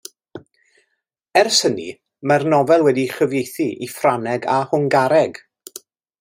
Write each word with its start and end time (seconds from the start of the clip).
Ers 1.41 1.59
hynny 1.67 1.85
mae'r 2.31 2.45
nofel 2.55 2.87
wedi'i 2.89 3.13
chyfieithu 3.19 3.69
i 3.89 3.91
Ffrangeg 3.93 4.49
a 4.57 4.57
Hwngareg. 4.73 5.41